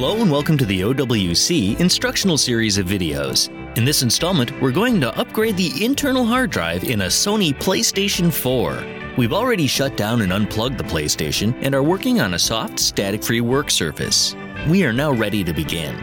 [0.00, 3.50] Hello and welcome to the OWC instructional series of videos.
[3.76, 8.32] In this installment, we're going to upgrade the internal hard drive in a Sony PlayStation
[8.32, 9.12] 4.
[9.18, 13.22] We've already shut down and unplugged the PlayStation and are working on a soft, static
[13.22, 14.34] free work surface.
[14.70, 15.94] We are now ready to begin.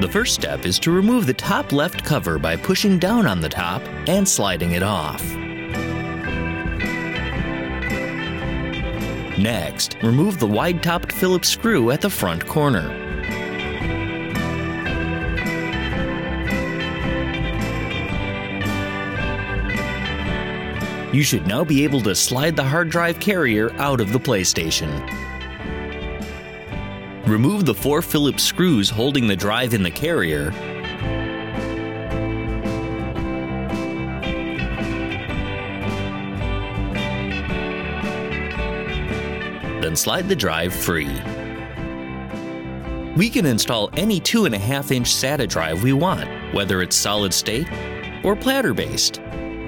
[0.00, 3.48] The first step is to remove the top left cover by pushing down on the
[3.48, 5.47] top and sliding it off.
[9.38, 12.92] Next, remove the wide-topped Phillips screw at the front corner.
[21.12, 24.90] You should now be able to slide the hard drive carrier out of the PlayStation.
[27.28, 30.50] Remove the four Phillips screws holding the drive in the carrier
[39.88, 41.14] then slide the drive free.
[43.16, 47.66] We can install any 2.5 inch SATA drive we want, whether it's solid state
[48.22, 49.16] or platter based.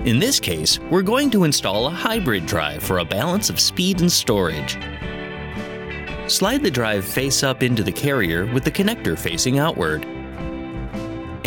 [0.05, 4.03] In this case, we're going to install a hybrid drive for a balance of speed
[4.03, 4.77] and storage.
[6.31, 10.05] Slide the drive face up into the carrier with the connector facing outward,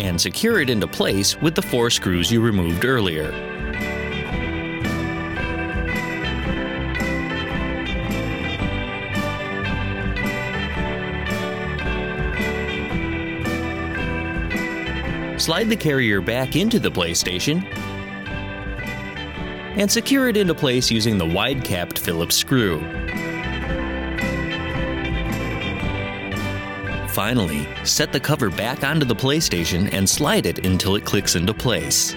[0.00, 3.53] and secure it into place with the four screws you removed earlier.
[15.44, 17.62] Slide the carrier back into the PlayStation
[19.76, 22.80] and secure it into place using the wide-capped Phillips screw.
[27.08, 31.52] Finally, set the cover back onto the PlayStation and slide it until it clicks into
[31.52, 32.14] place.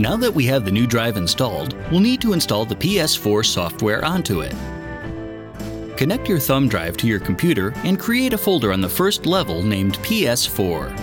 [0.00, 4.04] Now that we have the new drive installed, we'll need to install the PS4 software
[4.04, 4.52] onto it.
[5.96, 9.62] Connect your thumb drive to your computer and create a folder on the first level
[9.62, 10.94] named PS4.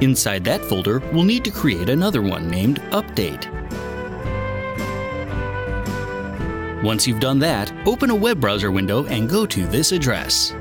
[0.00, 3.52] Inside that folder, we'll need to create another one named Update.
[6.82, 10.54] Once you've done that, open a web browser window and go to this address.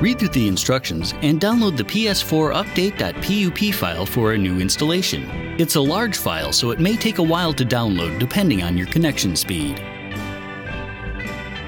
[0.00, 5.28] Read through the instructions and download the PS4 update.pup file for a new installation.
[5.60, 8.86] It's a large file, so it may take a while to download depending on your
[8.86, 9.78] connection speed.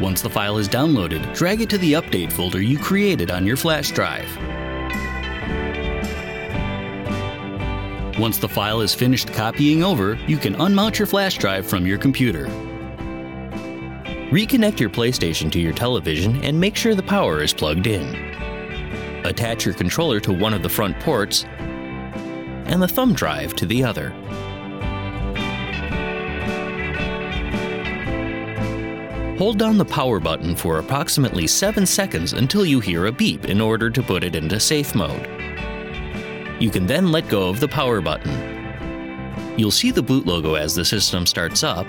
[0.00, 3.58] Once the file is downloaded, drag it to the update folder you created on your
[3.58, 4.26] flash drive.
[8.18, 11.98] Once the file is finished copying over, you can unmount your flash drive from your
[11.98, 12.71] computer.
[14.32, 18.14] Reconnect your PlayStation to your television and make sure the power is plugged in.
[19.26, 21.44] Attach your controller to one of the front ports
[22.64, 24.08] and the thumb drive to the other.
[29.36, 33.60] Hold down the power button for approximately 7 seconds until you hear a beep in
[33.60, 35.28] order to put it into safe mode.
[36.58, 38.32] You can then let go of the power button.
[39.58, 41.86] You'll see the boot logo as the system starts up,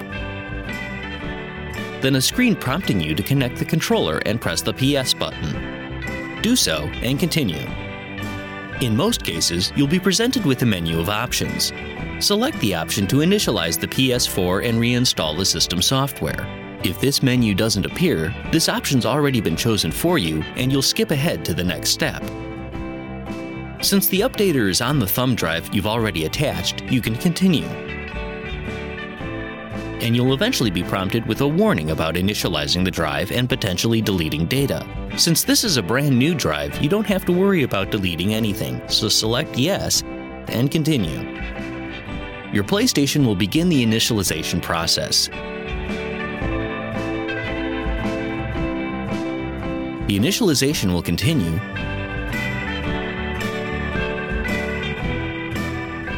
[2.04, 6.42] then a screen prompting you to connect the controller and press the PS button.
[6.42, 7.66] Do so and continue.
[8.82, 11.72] In most cases, you'll be presented with a menu of options.
[12.20, 16.46] Select the option to initialize the PS4 and reinstall the system software.
[16.84, 21.12] If this menu doesn't appear, this option's already been chosen for you and you'll skip
[21.12, 22.22] ahead to the next step.
[23.82, 27.68] Since the updater is on the thumb drive you've already attached, you can continue
[30.04, 34.46] and you'll eventually be prompted with a warning about initializing the drive and potentially deleting
[34.46, 34.86] data.
[35.16, 38.82] Since this is a brand new drive, you don't have to worry about deleting anything,
[38.90, 40.04] so select Yes
[40.50, 41.22] and continue.
[42.52, 45.30] Your PlayStation will begin the initialization process.
[50.08, 51.58] The initialization will continue,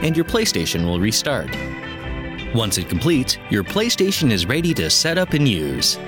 [0.02, 1.56] and your PlayStation will restart.
[2.56, 6.00] Once it completes, your PlayStation is ready to set up and use.